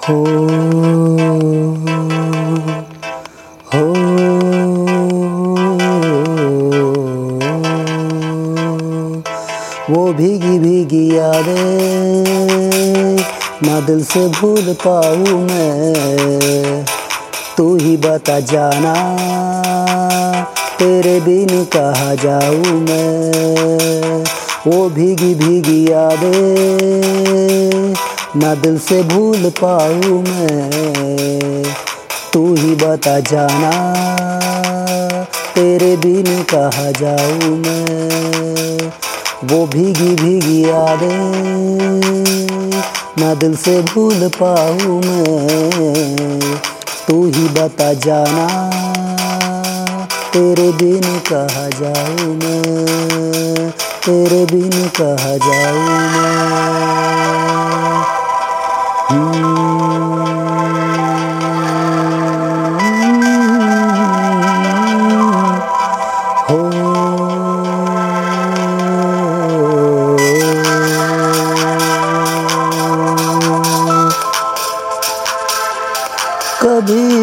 हो 0.00 0.24
हो, 3.74 3.86
वो 9.90 10.12
भीगी 10.12 10.58
भीगी 10.58 11.16
यादें 11.16 13.16
ना 13.62 13.80
दिल 13.80 14.04
से 14.04 14.28
भूल 14.28 14.76
पाऊँ 14.86 15.40
मैं। 15.40 16.84
तू 17.56 17.76
ही 17.76 17.96
बता 17.96 18.40
जाना, 18.40 18.94
तेरे 20.78 21.20
बिन 21.20 21.66
कहा 21.76 22.14
जाऊँ 22.14 22.80
मैं। 22.80 24.24
वो 24.66 24.90
भीगी 24.90 25.34
भीगी 25.34 25.90
यादें 25.90 27.89
ना 28.36 28.54
दिल 28.54 28.78
से 28.78 29.02
भूल 29.02 29.48
पाऊँ 29.60 30.18
मैं। 30.22 31.62
तू 32.32 32.42
ही 32.54 32.74
बता 32.74 33.18
जाना, 33.20 33.70
तेरे 35.54 35.96
बिन 35.96 36.42
कहा 36.54 36.90
जाऊँ 36.90 37.56
मैं। 37.56 38.92
वो 39.44 39.66
भीगी 39.66 40.14
भीगी 40.14 40.58
यादें 40.68 41.10
ना 43.18 43.34
दिल 43.34 43.56
से 43.56 43.80
भूल 43.82 44.28
पाऊँ 44.42 45.00
मैं। 45.00 46.58
तू 47.08 47.24
ही 47.26 47.48
बता 47.48 47.92
जाना, 48.06 48.46
तेरे 50.32 50.70
बिन 50.72 51.18
कहा 51.32 51.68
जाऊँ 51.80 52.34
मैं। 52.36 53.70
तेरे 54.06 54.44
बिन 54.46 54.88
कहा 55.00 55.36
जाऊँ 55.36 55.98
मैं। 56.12 56.29
कभी 59.10 59.18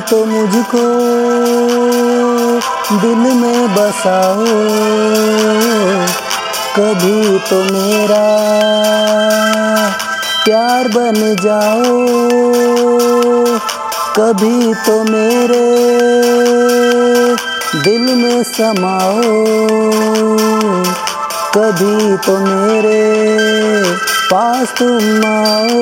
तो 0.00 0.24
मुझको 0.24 0.84
दिल 3.00 3.22
में 3.36 3.74
बसाओ। 3.74 4.44
कभी 6.76 7.38
तो 7.38 7.62
मेरा 7.72 8.24
प्यार 10.44 10.88
बन 10.88 11.36
जाओ, 11.42 11.92
कभी 14.16 14.74
तो 14.74 15.04
मेरे 15.04 15.68
दिल 17.82 18.14
में 18.14 18.42
समाओ। 18.42 19.22
कभी 21.56 22.16
तो 22.16 22.38
मेरे 22.38 23.02
पास 24.30 24.74
तुम 24.78 25.24
आओ। 25.26 25.80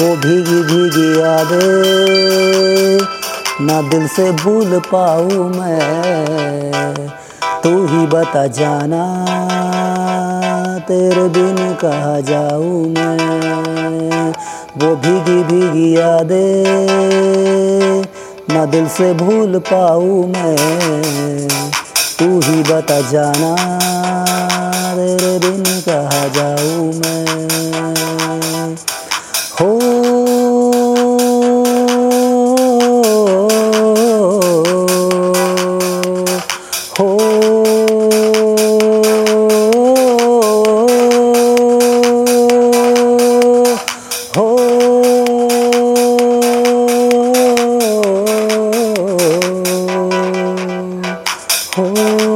वो 0.00 0.16
भीगी 0.16 0.62
भीगी 0.62 1.20
यादें 1.20 2.98
ना 3.66 3.82
दिल 3.82 4.08
से 4.08 4.30
भूल 4.32 4.78
पाऊँ 4.94 5.50
मैं। 5.56 7.08
तू 7.62 7.86
ही 7.86 8.06
बता 8.06 8.46
जाना। 8.46 9.04
तेरे 10.80 11.28
बिन 11.28 11.74
कहा 11.74 12.20
जाऊँ 12.20 12.88
मैं? 12.88 14.34
वो 14.76 14.96
भीगी 14.96 15.42
भीगी 15.42 15.96
यादें 15.96 18.04
ना 18.54 18.66
दिल 18.66 18.88
से 18.88 19.14
भूल 19.14 19.58
पाऊँ 19.58 20.28
मैं। 20.28 21.48
तू 22.18 22.40
ही 22.40 22.62
बता 22.62 23.00
जाना, 23.00 23.56
तेरे 24.94 25.38
बिन 25.38 25.62
कहा 25.62 26.28
जाऊँ 26.28 26.94
मैं? 26.94 27.19
Oh. 51.82 52.29